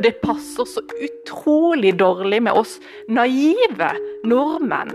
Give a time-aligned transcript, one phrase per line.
[0.00, 2.78] Og det passer så utrolig dårlig med oss
[3.12, 3.90] naive
[4.24, 4.94] nordmenn.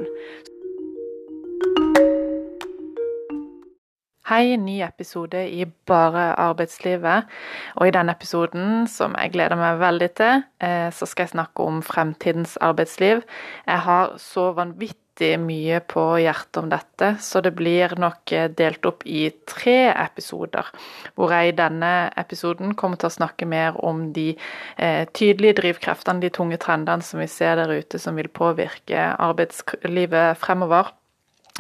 [4.26, 7.30] Hei, ny episode i Bare arbeidslivet.
[7.78, 11.70] Og i denne episoden, som jeg gleder meg veldig til, eh, så skal jeg snakke
[11.70, 13.22] om fremtidens arbeidsliv.
[13.68, 15.05] Jeg har så vanvittig
[15.40, 20.68] mye på hjertet om dette, så det blir nok eh, delt opp i tre episoder.
[21.16, 26.24] Hvor jeg i denne episoden kommer til å snakke mer om de eh, tydelige drivkreftene,
[26.24, 30.92] de tunge trendene som vi ser der ute, som vil påvirke arbeidslivet fremover.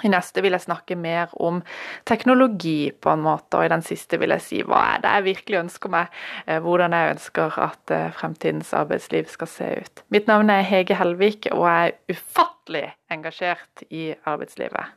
[0.04, 1.62] I neste vil jeg snakke mer om
[2.04, 5.26] teknologi, på en måte, og i den siste vil jeg si hva er det jeg
[5.30, 10.04] virkelig ønsker meg, eh, hvordan jeg ønsker at eh, fremtidens arbeidsliv skal se ut.
[10.12, 12.55] Mitt navn er Hege Helvik, og jeg er ufattelig
[13.10, 14.96] engasjert i arbeidslivet.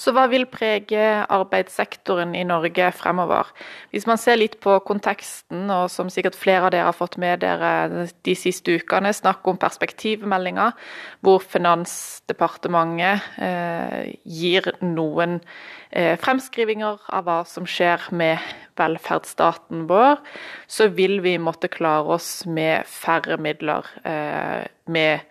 [0.00, 3.50] Så hva vil prege arbeidssektoren i Norge fremover?
[3.92, 7.42] Hvis man ser litt på konteksten, og som sikkert flere av dere har fått med
[7.42, 10.70] dere de siste ukene, snakk om perspektivmeldinga,
[11.20, 15.40] hvor Finansdepartementet eh, gir noen
[15.90, 18.40] eh, fremskrivinger av hva som skjer med
[18.80, 20.16] velferdsstaten vår,
[20.70, 25.28] så vil vi måtte klare oss med færre midler eh, med,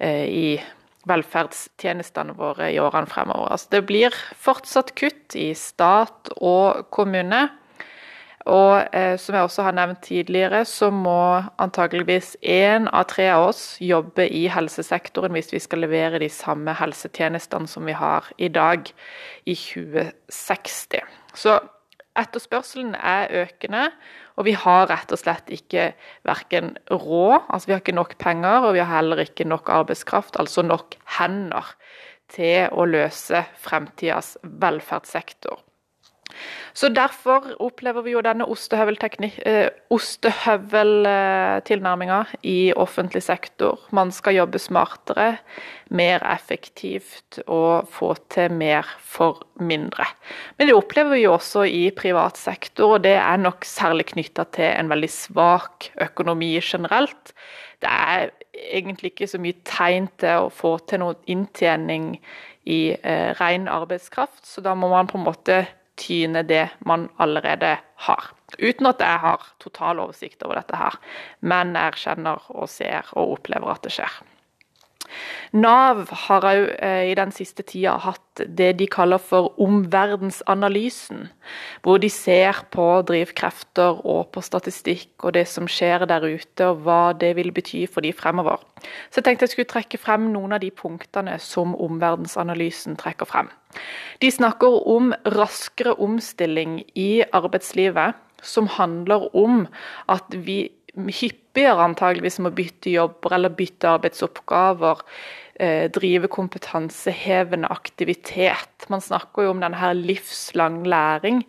[0.00, 0.48] eh, i
[1.08, 3.52] velferdstjenestene våre i årene fremover.
[3.54, 7.48] Altså det blir fortsatt kutt i stat og kommune.
[8.48, 13.50] Og eh, som jeg også har nevnt tidligere, så må antakeligvis én av tre av
[13.50, 18.48] oss jobbe i helsesektoren hvis vi skal levere de samme helsetjenestene som vi har i
[18.48, 18.88] dag,
[19.44, 21.04] i 2060.
[21.36, 21.58] Så
[22.18, 23.88] etterspørselen er økende,
[24.38, 25.92] og vi har rett og slett ikke
[26.26, 30.38] verken råd, altså vi har ikke nok penger, og vi har heller ikke nok arbeidskraft,
[30.40, 31.74] altså nok hender,
[32.28, 35.62] til å løse fremtidas velferdssektor.
[36.74, 43.80] Så Derfor opplever vi jo denne eh, ostehøveltilnærminga i offentlig sektor.
[43.90, 45.36] Man skal jobbe smartere,
[45.90, 50.04] mer effektivt og få til mer for mindre.
[50.58, 54.44] Men det opplever vi jo også i privat sektor, og det er nok særlig knytta
[54.52, 57.32] til en veldig svak økonomi generelt.
[57.80, 58.30] Det er
[58.72, 62.16] egentlig ikke så mye tegn til å få til noe inntjening
[62.68, 65.62] i eh, ren arbeidskraft, så da må man på en måte
[65.98, 67.76] tyne det man allerede
[68.08, 68.30] har.
[68.58, 70.96] Uten at jeg har total oversikt over dette her,
[71.40, 74.20] men jeg erkjenner og ser og opplever at det skjer.
[75.56, 81.26] Nav har òg eh, i den siste tida hatt det de kaller for omverdensanalysen,
[81.82, 86.84] hvor de ser på drivkrefter og på statistikk og det som skjer der ute, og
[86.86, 88.62] hva det vil bety for de fremover.
[89.10, 93.50] Så jeg tenkte jeg skulle trekke frem noen av de punktene som omverdensanalysen trekker frem.
[94.22, 99.64] De snakker om raskere omstilling i arbeidslivet, som handler om
[100.06, 100.68] at vi
[101.06, 105.04] hyppigere antageligvis må bytte jobber eller bytte arbeidsoppgaver.
[105.58, 108.86] Eh, drive kompetansehevende aktivitet.
[108.90, 111.42] Man snakker jo om denne livslang læring.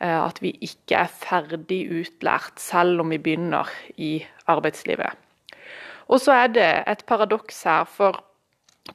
[0.00, 5.12] Eh, at vi ikke er ferdig utlært selv om vi begynner i arbeidslivet.
[6.08, 8.24] Og så er det et paradoks her, for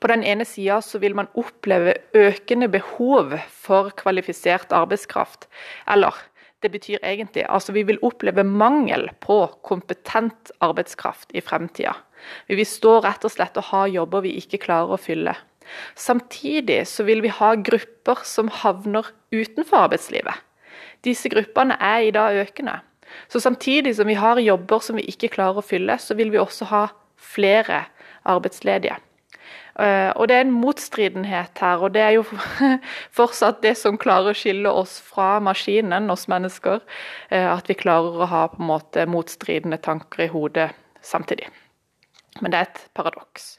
[0.02, 5.46] på den ene sida så vil man oppleve økende behov for kvalifisert arbeidskraft.
[5.88, 6.18] Eller
[6.66, 7.46] det betyr egentlig.
[7.48, 11.96] Altså Vi vil oppleve mangel på kompetent arbeidskraft i fremtida.
[12.50, 15.36] Vi vil stå rett og slett og ha jobber vi ikke klarer å fylle.
[15.98, 20.44] Samtidig så vil vi ha grupper som havner utenfor arbeidslivet.
[21.06, 22.80] Disse gruppene er i dag økende.
[23.30, 26.42] Så samtidig som vi har jobber som vi ikke klarer å fylle, så vil vi
[26.42, 27.86] også ha flere
[28.26, 28.98] arbeidsledige.
[29.80, 32.24] Eh, og det er en motstridenhet her, og det er jo
[33.18, 36.80] fortsatt det som klarer å skille oss fra maskinen, oss mennesker.
[37.30, 40.70] Eh, at vi klarer å ha på en måte motstridende tanker i hodet
[41.04, 41.50] samtidig.
[42.42, 43.58] Men det er et paradoks.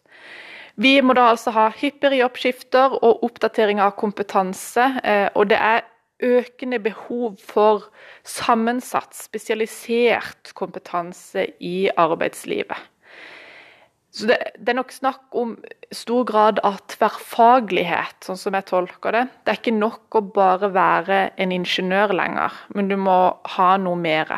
[0.76, 4.90] Vi må da altså ha hyppigere jobbskifter og oppdatering av kompetanse.
[5.04, 5.86] Eh, og det er
[6.24, 7.88] økende behov for
[8.24, 12.76] sammensatt, spesialisert kompetanse i arbeidslivet.
[14.16, 15.50] Så det, det, er nok snakk om
[15.92, 19.24] stor grad av tverrfaglighet, sånn som jeg tolker det.
[19.44, 23.18] Det er ikke nok å bare være en ingeniør lenger, men du må
[23.56, 24.32] ha noe mer.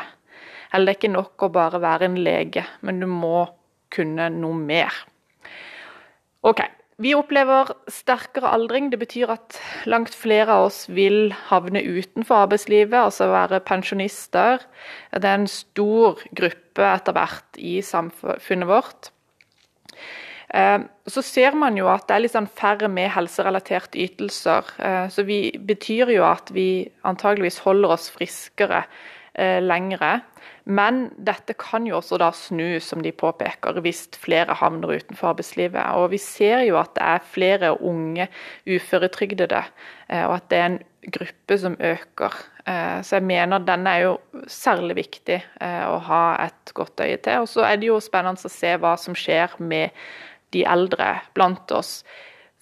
[0.73, 3.47] Eller det er ikke nok å bare være en lege, men du må
[3.95, 4.97] kunne noe mer.
[6.47, 6.65] Ok,
[6.99, 8.89] vi opplever sterkere aldring.
[8.91, 14.67] Det betyr at langt flere av oss vil havne utenfor arbeidslivet, altså være pensjonister.
[15.15, 19.13] Det er en stor gruppe etter hvert i samfunnet vårt.
[20.55, 24.73] Eh, så ser man jo at det er litt sånn færre med helserelaterte ytelser.
[24.81, 28.85] Eh, så vi betyr jo at vi antageligvis holder oss friskere
[29.35, 30.19] eh, lengre.
[30.69, 35.81] Men dette kan jo også da snu, som de påpeker, hvis flere havner utenfor arbeidslivet.
[35.97, 38.29] Og vi ser jo at det er flere unge
[38.69, 39.63] uføretrygdede,
[40.27, 40.79] og at det er en
[41.09, 42.37] gruppe som øker.
[43.01, 47.47] Så jeg mener denne er jo særlig viktig å ha et godt øye til.
[47.47, 49.97] Og så er det jo spennende å se hva som skjer med
[50.55, 52.03] de eldre blant oss.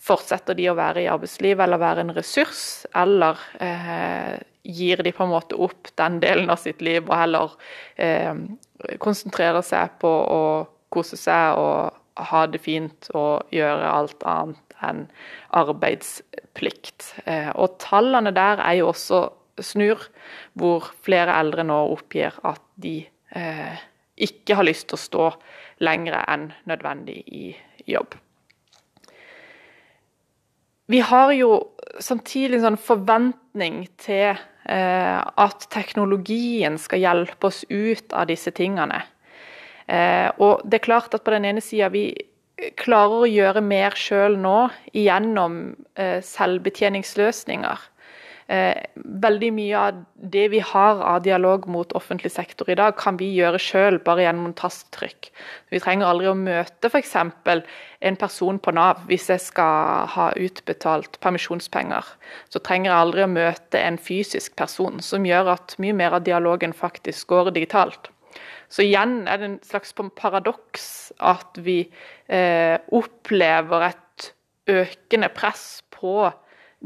[0.06, 2.60] Fortsetter de å være i arbeidslivet eller være en ressurs,
[2.94, 4.36] eller eh,
[4.66, 7.54] gir de på en måte opp den delen av sitt liv og heller
[7.96, 8.34] eh,
[9.02, 10.42] konsentrerer seg på å
[10.92, 15.02] kose seg og ha det fint og gjøre alt annet enn
[15.56, 17.10] arbeidsplikt.
[17.24, 19.26] Eh, og tallene der er jo også
[19.62, 20.08] snur,
[20.52, 22.98] hvor flere eldre nå oppgir at de
[23.36, 23.84] eh,
[24.16, 25.30] ikke har lyst til å stå
[25.84, 27.46] lenger enn nødvendig i
[27.86, 28.14] jobb.
[30.86, 31.50] Vi har jo
[31.98, 39.00] samtidig en sånn forventning til eh, at teknologien skal hjelpe oss ut av disse tingene.
[39.86, 42.10] Eh, og det er klart at på den ene sida vi
[42.78, 47.82] klarer å gjøre mer sjøl nå gjennom eh, selvbetjeningsløsninger.
[48.46, 53.18] Eh, veldig mye av det vi har av dialog mot offentlig sektor i dag, kan
[53.18, 55.32] vi gjøre sjøl, bare gjennom tasttrykk.
[55.74, 57.16] Vi trenger aldri å møte f.eks.
[57.18, 62.06] en person på Nav hvis jeg skal ha utbetalt permisjonspenger.
[62.46, 66.22] Så trenger jeg aldri å møte en fysisk person, som gjør at mye mer av
[66.28, 68.12] dialogen faktisk går digitalt.
[68.70, 71.80] Så igjen er det en slags paradoks at vi
[72.30, 74.32] eh, opplever et
[74.70, 76.28] økende press på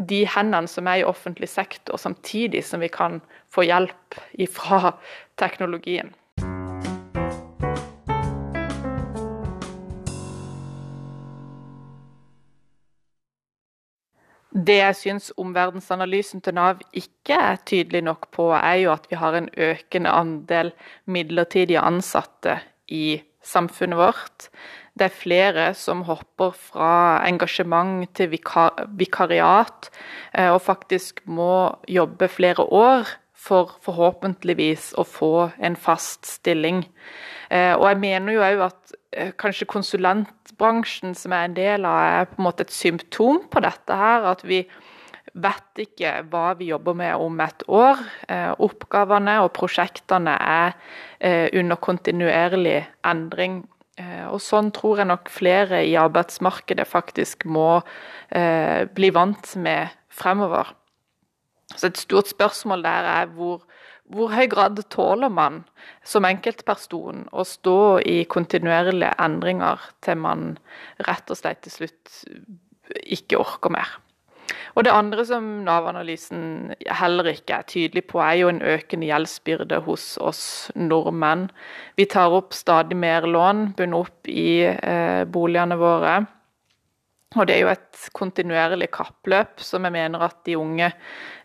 [0.01, 3.21] de hendene som er i offentlig sektor, samtidig som vi kan
[3.53, 4.17] få hjelp
[4.55, 4.95] fra
[5.41, 6.15] teknologien.
[14.51, 19.19] Det jeg syns omverdensanalysen til Nav ikke er tydelig nok på, er jo at vi
[19.21, 20.73] har en økende andel
[21.07, 22.59] midlertidige ansatte
[22.91, 24.49] i samfunnet vårt.
[24.99, 29.91] Det er flere som hopper fra engasjement til vikar vikariat,
[30.35, 33.09] eh, og faktisk må jobbe flere år
[33.41, 36.85] for forhåpentligvis å få en fast stilling.
[37.51, 42.03] Eh, og jeg mener jo òg at eh, kanskje konsulentbransjen som er en del av,
[42.21, 44.27] er på en måte et symptom på dette her.
[44.35, 44.65] At vi
[45.33, 48.01] vet ikke hva vi jobber med om et år.
[48.59, 50.75] Oppgavene og prosjektene er
[51.55, 53.61] under kontinuerlig endring.
[54.01, 57.81] Eh, og sånn tror jeg nok flere i arbeidsmarkedet faktisk må
[58.33, 60.73] eh, bli vant med fremover.
[61.77, 63.63] Så et stort spørsmål der er hvor,
[64.11, 65.63] hvor høy grad tåler man
[66.07, 70.55] som enkeltperson å stå i kontinuerlige endringer til man
[71.07, 72.17] rett og slett til slutt
[73.07, 73.99] ikke orker mer.
[74.75, 79.81] Og Det andre som Nav-analysen heller ikke er tydelig på, er jo en økende gjeldsbyrde
[79.87, 80.43] hos oss
[80.75, 81.49] nordmenn.
[81.97, 86.21] Vi tar opp stadig mer lån, bundet opp i eh, boligene våre.
[87.39, 90.89] Og det er jo et kontinuerlig kappløp som jeg mener at de unge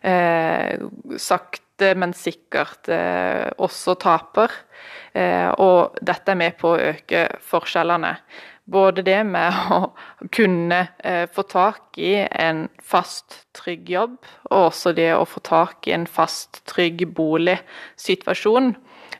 [0.02, 0.82] eh,
[1.22, 4.50] sakte, men sikkert eh, også taper.
[5.14, 8.16] Eh, og dette er med på å øke forskjellene.
[8.66, 9.92] Både det med å
[10.34, 14.18] kunne eh, få tak i en fast, trygg jobb,
[14.50, 18.72] og også det å få tak i en fast, trygg boligsituasjon,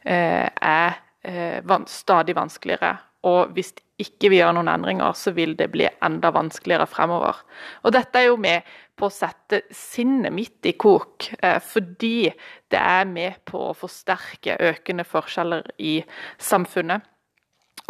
[0.03, 2.97] eh, er eh, stadig vanskeligere.
[3.27, 7.39] Og hvis ikke vi gjør noen endringer, så vil det bli enda vanskeligere fremover.
[7.87, 8.67] Og dette er jo med
[8.99, 11.27] på å sette sinnet mitt i kok,
[11.65, 12.29] fordi
[12.71, 15.99] det er med på å forsterke økende forskjeller i
[16.39, 17.03] samfunnet.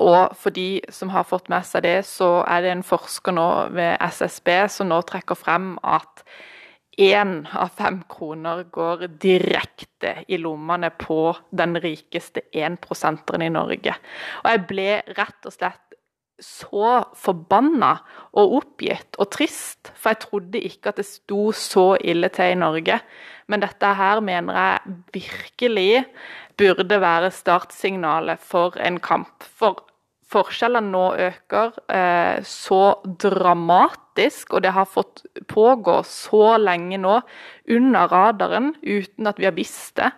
[0.02, 3.48] Og for de som har fått med seg det, så er det en forsker nå
[3.76, 6.24] ved SSB som nå trekker frem at
[7.00, 13.96] én av fem kroner går direkte i lommene på den rikeste énprosenteren i Norge.
[14.44, 15.82] Og jeg ble rett og slett
[16.42, 17.94] så forbanna
[18.36, 22.60] og oppgitt og trist, for jeg trodde ikke at det sto så ille til i
[22.60, 23.00] Norge.
[23.46, 26.04] Men dette her mener jeg virkelig
[26.58, 29.44] burde være startsignalet for en kamp.
[29.58, 29.84] For
[30.32, 32.82] forskjellene nå øker eh, så
[33.22, 35.22] dramatisk, og det har fått
[35.52, 37.20] pågå så lenge nå
[37.76, 40.10] under radaren uten at vi har visst det.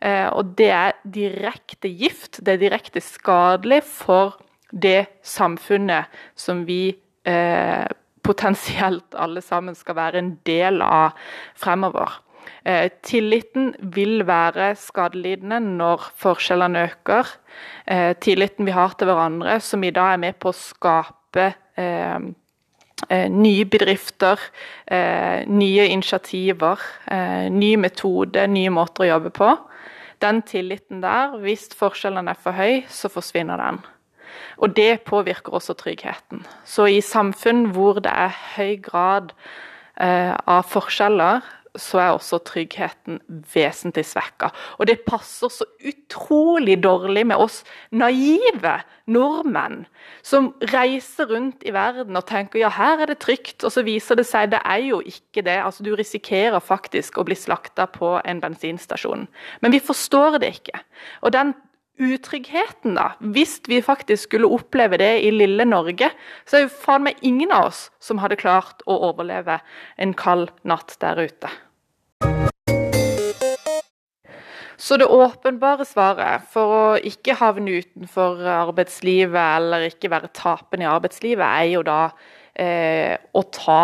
[0.00, 4.36] Eh, og det er direkte gift, det er direkte skadelig for
[4.70, 6.92] det samfunnet som vi
[7.26, 7.86] eh,
[8.22, 11.16] potensielt alle sammen skal være en del av
[11.58, 12.20] fremover.
[12.64, 17.30] Eh, tilliten vil være skadelidende når forskjellene øker.
[17.86, 22.20] Eh, tilliten vi har til hverandre, som i dag er med på å skape eh,
[23.10, 24.36] nye bedrifter,
[25.48, 26.82] nye initiativer,
[27.48, 29.54] nye metoder, nye måter å jobbe på.
[30.20, 33.80] Den tilliten der, hvis forskjellen er for høy, så forsvinner den.
[34.60, 36.44] Og det påvirker også tryggheten.
[36.68, 39.32] Så i samfunn hvor det er høy grad
[39.96, 41.40] av forskjeller,
[41.78, 43.20] så er også tryggheten
[43.54, 44.50] vesentlig svekka.
[44.78, 47.60] Og det passer så utrolig dårlig med oss
[47.90, 49.84] naive nordmenn
[50.26, 54.18] som reiser rundt i verden og tenker ja, her er det trygt, og så viser
[54.18, 55.58] det seg det er jo ikke det.
[55.62, 59.26] Altså, Du risikerer faktisk å bli slakta på en bensinstasjon.
[59.60, 60.82] Men vi forstår det ikke.
[61.22, 61.54] Og den
[62.00, 66.10] utryggheten, da, hvis vi faktisk skulle oppleve det i lille Norge,
[66.48, 69.60] så er jo faen meg ingen av oss som hadde klart å overleve
[70.00, 71.52] en kald natt der ute.
[74.80, 80.88] Så det åpenbare svaret for å ikke havne utenfor arbeidslivet eller ikke være tapende i
[80.88, 82.00] arbeidslivet, er jo da
[82.56, 83.82] eh, å ta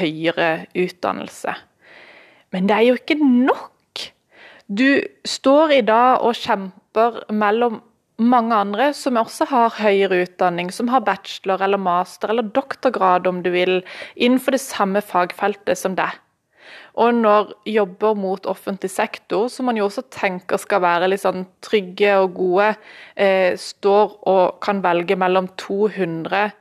[0.00, 1.54] høyere utdannelse.
[2.52, 4.02] Men det er jo ikke nok.
[4.66, 7.80] Du står i dag og kjemper hopper mellom
[8.22, 13.42] mange andre som også har høyere utdanning, som har bachelor eller master eller doktorgrad, om
[13.42, 13.82] du vil,
[14.16, 16.12] innenfor det samme fagfeltet som deg.
[16.94, 21.46] Og når jobber mot offentlig sektor, som man jo også tenker skal være litt sånn
[21.64, 22.74] trygge og gode,
[23.16, 26.52] eh, står og kan velge mellom 200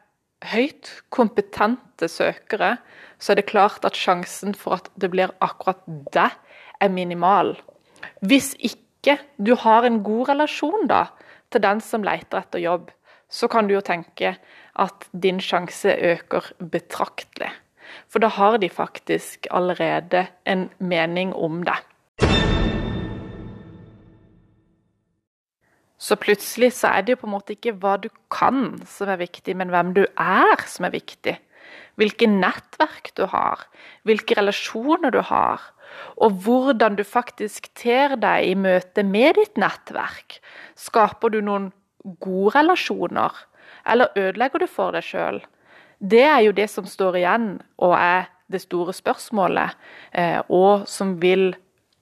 [0.53, 2.77] høyt kompetente søkere,
[3.19, 5.83] så er det klart at sjansen for at det blir akkurat
[6.15, 6.31] det,
[6.81, 7.53] er minimal.
[8.25, 11.07] Hvis ikke ikke du har en god relasjon da,
[11.51, 12.91] til den som leter etter jobb,
[13.31, 14.35] så kan du jo tenke
[14.79, 17.49] at din sjanse øker betraktelig.
[18.07, 21.79] For da har de faktisk allerede en mening om det.
[26.01, 29.21] Så plutselig så er det jo på en måte ikke hva du kan som er
[29.21, 31.35] viktig, men hvem du er som er viktig.
[31.99, 33.67] Hvilke nettverk du har,
[34.07, 35.61] hvilke relasjoner du har,
[36.17, 40.39] og hvordan du faktisk ter deg i møte med ditt nettverk.
[40.79, 41.71] Skaper du noen
[42.23, 43.31] gode relasjoner,
[43.85, 45.41] eller ødelegger du for deg sjøl?
[46.01, 49.77] Det er jo det som står igjen, og er det store spørsmålet,
[50.17, 51.53] eh, og som vil,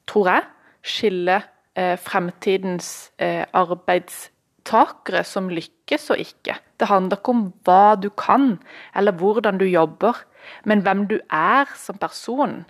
[0.08, 0.48] tror jeg,
[0.82, 1.42] skille
[1.76, 6.56] eh, fremtidens eh, arbeidstakere som lykkes og ikke.
[6.80, 8.58] Det handler ikke om hva du kan,
[8.96, 10.24] eller hvordan du jobber,
[10.66, 12.64] men hvem du er som person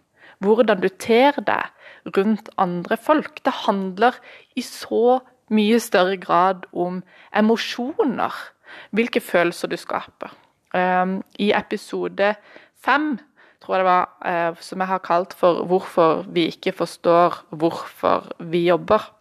[0.43, 3.43] hvordan du ter deg rundt andre folk.
[3.46, 4.17] Det handler
[4.55, 5.19] i så
[5.53, 7.01] mye større grad om
[7.36, 8.36] emosjoner,
[8.96, 10.34] hvilke følelser du skaper.
[10.74, 12.36] Um, I episode
[12.77, 13.17] fem,
[13.60, 18.29] tror jeg det var, uh, som jeg har kalt for 'Hvorfor vi ikke forstår hvorfor
[18.39, 19.18] vi jobber',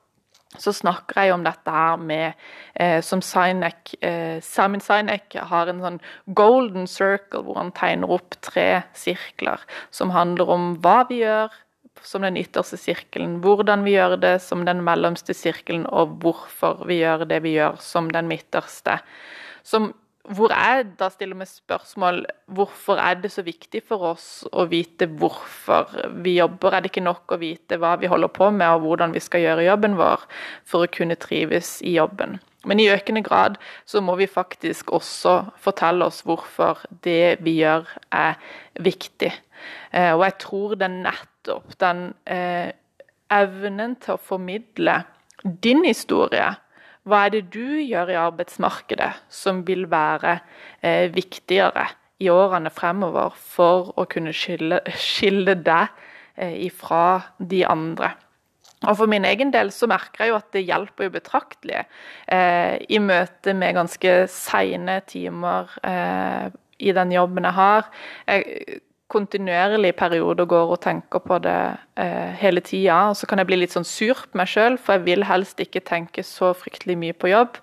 [0.56, 2.32] så snakker jeg om dette her med
[2.80, 6.00] eh, som Sinek, eh, Simon Sinek har en sånn
[6.38, 9.60] golden circle hvor han tegner opp tre sirkler
[9.94, 11.52] som handler om hva vi gjør
[12.06, 17.00] som den ytterste sirkelen, hvordan vi gjør det som den mellomste sirkelen, og hvorfor vi
[17.02, 19.00] gjør det vi gjør som den midterste.
[19.66, 19.92] Som
[20.36, 22.20] hvor jeg da stiller meg spørsmål
[22.56, 25.88] hvorfor er det så viktig for oss å vite hvorfor
[26.24, 26.74] vi jobber?
[26.74, 29.44] Er det ikke nok å vite hva vi holder på med og hvordan vi skal
[29.44, 30.26] gjøre jobben vår
[30.68, 32.38] for å kunne trives i jobben?
[32.68, 33.56] Men i økende grad
[33.88, 38.36] så må vi faktisk også fortelle oss hvorfor det vi gjør er
[38.84, 39.30] viktig.
[39.92, 42.74] Eh, og jeg tror det er nettopp den eh,
[43.32, 45.02] evnen til å formidle
[45.62, 46.50] din historie
[47.08, 50.38] hva er det du gjør i arbeidsmarkedet som vil være
[50.82, 51.88] eh, viktigere
[52.22, 55.92] i årene fremover for å kunne skille, skille deg
[56.36, 58.14] eh, ifra de andre?
[58.86, 62.76] Og For min egen del så merker jeg jo at det hjelper jo betraktelig eh,
[62.86, 66.46] i møte med ganske seine timer eh,
[66.78, 67.88] i den jobben jeg har.
[68.28, 71.58] Jeg kontinuerlig periode og går og tenker på det
[72.00, 73.08] eh, hele tida.
[73.10, 75.60] Og så kan jeg bli litt sånn sur på meg sjøl, for jeg vil helst
[75.64, 77.56] ikke tenke så fryktelig mye på jobb.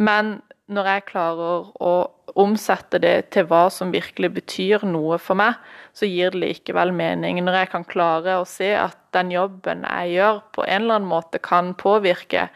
[0.00, 0.38] Men
[0.70, 1.94] når jeg klarer å
[2.38, 5.58] omsette det til hva som virkelig betyr noe for meg,
[5.96, 7.42] så gir det likevel mening.
[7.42, 11.10] Når jeg kan klare å se at den jobben jeg gjør, på en eller annen
[11.10, 12.46] måte kan påvirke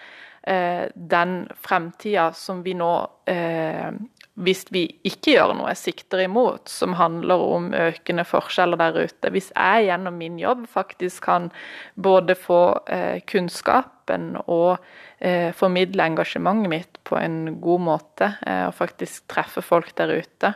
[0.47, 2.93] eh, den fremtida som vi nå
[3.31, 3.91] eh,
[4.35, 9.31] hvis vi ikke gjør noe, jeg sikter imot, som handler om økende forskjeller der ute.
[9.31, 11.51] Hvis jeg gjennom min jobb faktisk kan
[11.95, 14.83] både få eh, kunnskapen og
[15.23, 20.55] eh, formidle engasjementet mitt på en god måte, eh, og faktisk treffe folk der ute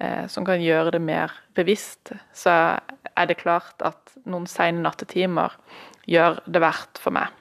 [0.00, 2.54] eh, som kan gjøre det mer bevisst, så
[3.12, 5.60] er det klart at noen sene nattetimer
[6.08, 7.36] gjør det verdt for meg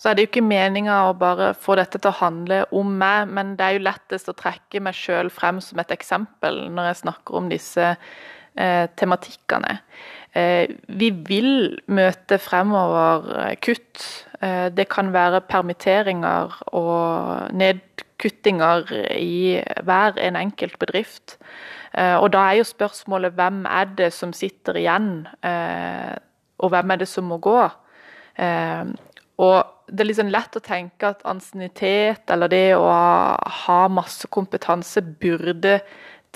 [0.00, 3.28] så er det jo ikke meninga å bare få dette til å handle om meg,
[3.28, 7.00] men det er jo lettest å trekke meg sjøl frem som et eksempel når jeg
[7.02, 9.76] snakker om disse eh, tematikkene.
[10.30, 13.98] Vi vil møte fremover kutt.
[14.38, 21.34] Det kan være permitteringer og nedkuttinger i hver en enkelt bedrift.
[21.98, 25.10] Og da er jo spørsmålet hvem er det som sitter igjen,
[26.62, 27.58] og hvem er det som må gå?
[29.40, 32.86] Og det er liksom lett å tenke at ansiennitet eller det å
[33.64, 35.80] ha masse kompetanse burde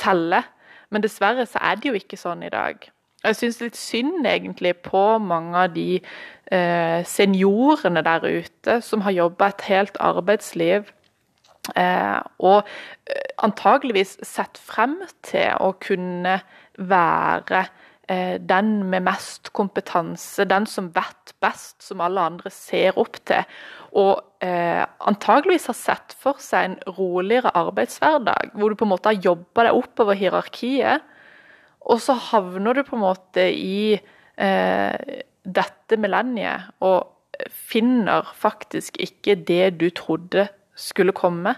[0.00, 0.42] telle,
[0.90, 2.88] men dessverre så er det jo ikke sånn i dag.
[3.24, 9.16] Jeg syns litt synd egentlig på mange av de eh, seniorene der ute som har
[9.16, 10.90] jobba et helt arbeidsliv.
[11.80, 12.68] Eh, og
[13.08, 16.36] eh, antageligvis sett frem til å kunne
[16.76, 23.16] være Eh, den med mest kompetanse, den som vet best, som alle andre ser opp
[23.24, 23.46] til.
[23.96, 29.12] Og eh, antageligvis har sett for seg en roligere arbeidshverdag, hvor du på en måte
[29.12, 31.04] har jobba deg oppover hierarkiet.
[31.84, 37.10] Og så havner du på en måte i eh, dette millenniet og
[37.50, 41.54] finner faktisk ikke det du trodde skulle komme.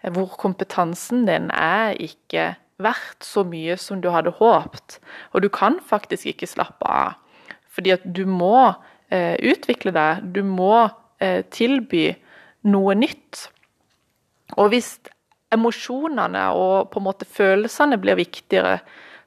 [0.00, 4.98] Hvor kompetansen din er ikke verdt så mye som du hadde håpt.
[5.34, 7.18] Og du kan faktisk ikke slappe av.
[7.70, 8.72] Fordi at du må
[9.12, 10.26] eh, utvikle deg.
[10.34, 10.88] Du må
[11.22, 12.10] eh, tilby
[12.68, 13.46] noe nytt.
[14.58, 14.96] Og hvis
[15.54, 18.80] emosjonene og på en måte følelsene blir viktigere,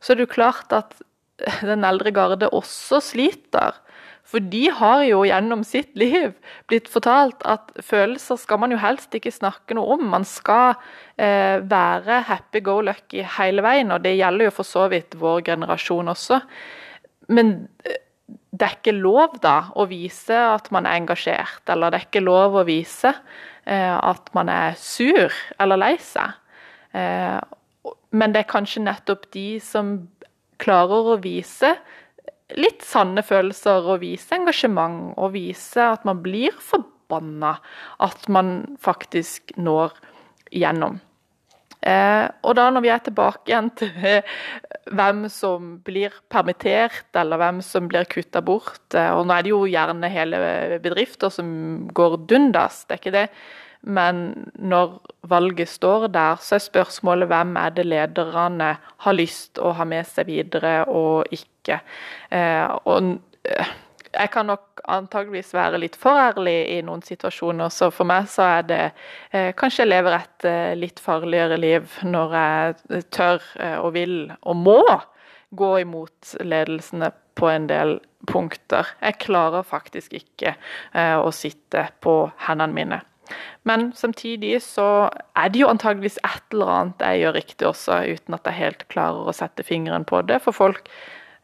[0.03, 0.95] så er det jo klart at
[1.71, 3.79] den eldre garde også sliter.
[4.23, 6.31] For de har jo gjennom sitt liv
[6.71, 10.05] blitt fortalt at følelser skal man jo helst ikke snakke noe om.
[10.13, 10.77] Man skal
[11.19, 15.43] eh, være happy go lucky hele veien, og det gjelder jo for så vidt vår
[15.51, 16.39] generasjon også.
[17.35, 17.99] Men eh,
[18.53, 22.23] det er ikke lov da å vise at man er engasjert, eller det er ikke
[22.23, 26.39] lov å vise eh, at man er sur eller lei seg.
[26.95, 27.41] Eh,
[28.13, 29.95] men det er kanskje nettopp de som
[30.63, 31.75] klarer å vise
[32.57, 37.57] litt sanne følelser og vise engasjement og vise at man blir forbanna.
[38.03, 39.95] At man faktisk når
[40.53, 40.99] gjennom.
[41.83, 43.89] Eh, og da når vi er tilbake igjen til
[44.95, 49.51] hvem som blir permittert, eller hvem som blir kutta bort eh, Og nå er det
[49.51, 50.39] jo gjerne hele
[50.83, 51.49] bedrifter som
[51.91, 53.25] går dundas, det er ikke det.
[53.83, 58.69] Men når valget står der, så er spørsmålet hvem er det lederne
[59.05, 61.81] har lyst å ha med seg videre og ikke.
[62.31, 63.73] Eh, og eh,
[64.13, 68.45] jeg kan nok antageligvis være litt for ærlig i noen situasjoner, så for meg så
[68.59, 68.81] er det
[69.31, 74.17] eh, kanskje jeg lever et eh, litt farligere liv når jeg tør eh, og vil
[74.41, 74.81] og må
[75.53, 77.97] gå imot ledelsene på en del
[78.29, 78.87] punkter.
[79.01, 82.15] Jeg klarer faktisk ikke eh, å sitte på
[82.47, 83.01] hendene mine.
[83.63, 85.09] Men samtidig så
[85.39, 88.87] er det jo antageligvis et eller annet jeg gjør riktig også, uten at jeg helt
[88.91, 90.41] klarer å sette fingeren på det.
[90.43, 90.89] For folk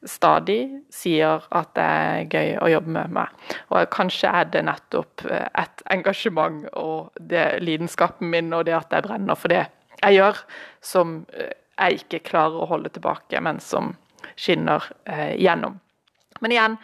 [0.07, 0.59] stadig
[0.93, 3.47] sier at det er gøy å jobbe med meg.
[3.71, 8.95] Og kanskje er det nettopp eh, et engasjement og det lidenskapen min og det at
[8.95, 9.65] jeg brenner for det
[9.99, 10.39] jeg gjør,
[10.83, 13.93] som eh, jeg ikke klarer å holde tilbake, men som
[14.39, 15.79] skinner eh, gjennom.
[16.39, 16.79] Men igjen,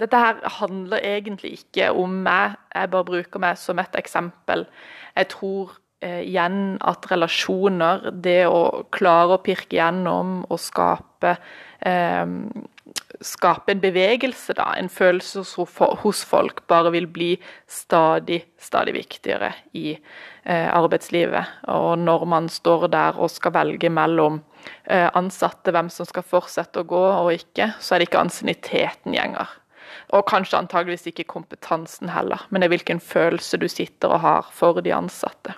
[0.00, 4.66] dette her handler egentlig ikke om meg, jeg bare bruker meg som et eksempel.
[5.14, 11.36] Jeg tror eh, igjen at relasjoner, det å klare å pirke gjennom og skape
[11.86, 12.26] eh,
[13.24, 15.44] skape en bevegelse, da, en følelse
[16.02, 17.30] hos folk, bare vil bli
[17.70, 21.64] stadig, stadig viktigere i eh, arbeidslivet.
[21.72, 24.40] Og når man står der og skal velge mellom
[24.84, 29.16] eh, ansatte, hvem som skal fortsette å gå og ikke, så er det ikke ansienniteten
[29.16, 29.60] gjenger.
[30.14, 34.50] Og kanskje antageligvis ikke kompetansen heller, men det er hvilken følelse du sitter og har
[34.54, 35.56] for de ansatte.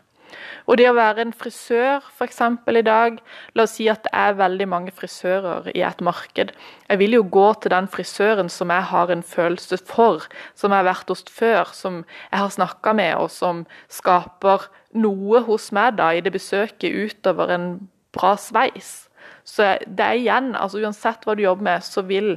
[0.67, 2.41] Og det å være en frisør f.eks.
[2.67, 3.19] i dag,
[3.55, 6.51] la oss si at det er veldig mange frisører i et marked.
[6.89, 10.27] Jeg vil jo gå til den frisøren som jeg har en følelse for,
[10.59, 14.67] som jeg har vært hos før, som jeg har snakka med, og som skaper
[14.99, 17.71] noe hos meg da i det besøket utover en
[18.17, 19.07] bra sveis.
[19.47, 22.35] Så det er igjen, altså uansett hva du jobber med, så vil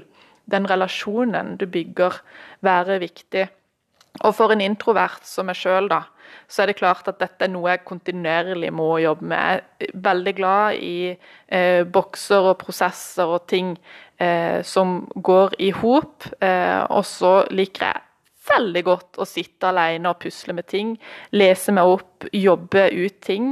[0.51, 2.19] den relasjonen du bygger,
[2.65, 3.47] være viktig.
[4.25, 6.01] Og for en introvert som meg sjøl, da,
[6.49, 9.63] så er det klart at dette er noe jeg kontinuerlig må jobbe med.
[9.79, 13.75] Jeg er veldig glad i eh, bokser og prosesser og ting
[14.19, 16.27] eh, som går i hop.
[16.41, 18.08] Eh, og så liker jeg
[18.49, 20.95] veldig godt å sitte alene og pusle med ting.
[21.35, 23.51] Lese meg opp, jobbe ut ting.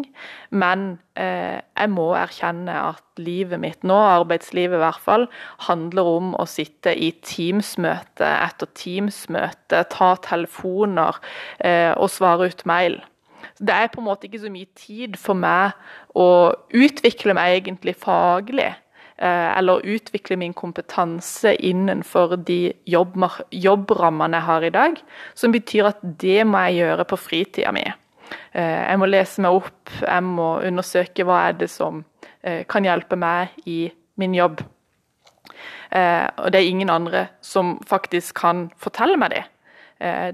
[0.50, 0.88] Men
[1.20, 5.28] eh, jeg må erkjenne at livet mitt nå, arbeidslivet i hvert fall,
[5.68, 11.22] handler om å sitte i Teams-møte etter Teams-møte, ta telefoner
[11.60, 13.00] eh, og svare ut mail.
[13.58, 15.74] Det er på en måte ikke så mye tid for meg
[16.18, 18.74] å utvikle meg egentlig faglig.
[19.18, 25.00] Eller utvikle min kompetanse innenfor de jobbrammene jeg har i dag.
[25.34, 27.86] Som betyr at det må jeg gjøre på fritida mi.
[28.54, 32.04] Jeg må lese meg opp, jeg må undersøke hva er det som
[32.70, 33.88] kan hjelpe meg i
[34.20, 34.62] min jobb.
[35.90, 39.44] Og det er ingen andre som faktisk kan fortelle meg det.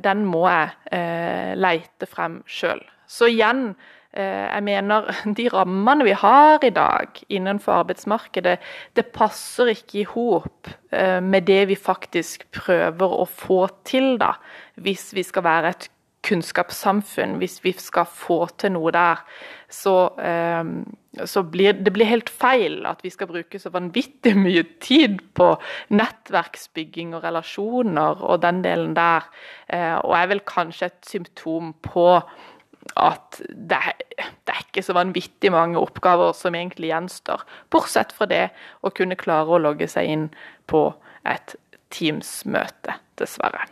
[0.03, 2.81] Den må jeg leite frem sjøl.
[3.07, 8.59] Så igjen, Eh, jeg mener de rammene vi har i dag innenfor arbeidsmarkedet,
[8.95, 14.35] det passer ikke i hop eh, med det vi faktisk prøver å få til, da.
[14.75, 15.89] Hvis vi skal være et
[16.23, 19.25] kunnskapssamfunn, hvis vi skal få til noe der.
[19.73, 24.63] Så, eh, så blir det blir helt feil at vi skal bruke så vanvittig mye
[24.79, 25.49] tid på
[25.89, 29.25] nettverksbygging og relasjoner og den delen der.
[30.05, 32.07] Og er vel kanskje et symptom på
[32.99, 33.79] at det,
[34.45, 37.43] det, er ikke så vanvittig mange oppgaver som egentlig gjenstår.
[37.73, 38.47] Bortsett fra det
[38.83, 40.27] å kunne klare å logge seg inn
[40.69, 40.89] på
[41.29, 41.55] et
[41.93, 43.67] Teams-møte, dessverre.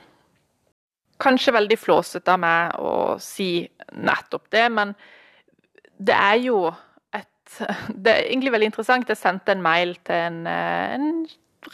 [1.22, 3.66] Kanskje veldig flåsete av meg å si
[3.98, 4.94] nettopp det, men
[6.02, 6.64] det er jo
[7.14, 7.28] et
[8.04, 9.10] Det er egentlig veldig interessant.
[9.10, 11.10] Jeg sendte en mail til en, en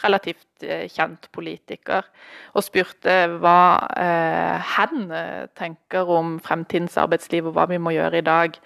[0.02, 2.06] relativt eh, kjent politiker,
[2.54, 3.60] og spurte hva
[3.96, 8.58] eh, han eh, tenker om fremtidens arbeidsliv og hva vi må gjøre i dag.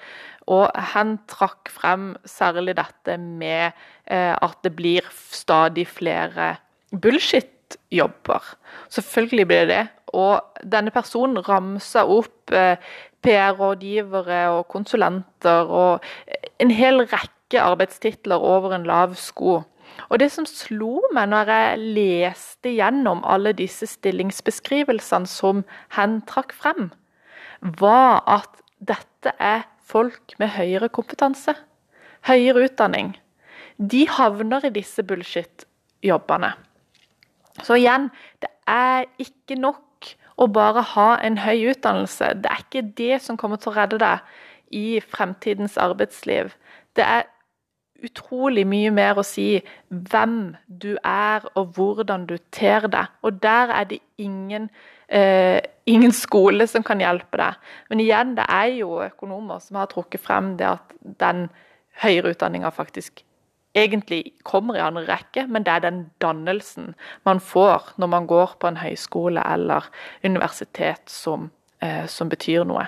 [0.50, 3.70] Og han trakk frem særlig dette med
[4.10, 6.56] eh, at det blir stadig flere
[6.90, 8.54] bullshit-jobber.
[8.90, 9.84] Selvfølgelig blir det det.
[10.12, 12.76] Og denne personen ramsa opp eh,
[13.22, 16.02] PR-rådgivere og konsulenter og
[16.60, 19.62] en hel rekke arbeidstitler over en lav sko.
[20.08, 25.64] Og det som slo meg når jeg leste gjennom alle disse stillingsbeskrivelsene som
[25.96, 26.90] hen trakk frem,
[27.60, 31.54] var at dette er folk med høyere kompetanse,
[32.26, 33.14] høyere utdanning.
[33.78, 36.52] De havner i disse bullshit-jobbene.
[37.62, 38.08] Så igjen,
[38.40, 39.82] det er ikke nok
[40.40, 42.32] å bare ha en høy utdannelse.
[42.42, 44.24] Det er ikke det som kommer til å redde deg
[44.72, 46.54] i fremtidens arbeidsliv.
[46.96, 47.28] Det er
[48.02, 53.10] utrolig mye mer å si hvem du er og hvordan du ter deg.
[53.22, 54.70] Og der er det ingen,
[55.08, 57.54] eh, ingen skole som kan hjelpe deg.
[57.90, 61.48] Men igjen, det er jo økonomer som har trukket frem det at den
[62.02, 63.24] høyere utdanninga faktisk
[63.74, 68.56] egentlig kommer i andre rekke, men det er den dannelsen man får når man går
[68.60, 69.88] på en høyskole eller
[70.24, 72.86] universitet som, eh, som betyr noe.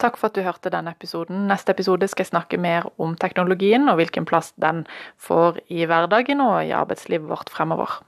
[0.00, 1.44] Takk for at du hørte denne episoden.
[1.50, 4.86] Neste episode skal jeg snakke mer om teknologien og hvilken plass den
[5.20, 7.98] får i hverdagen og i arbeidslivet vårt fremover.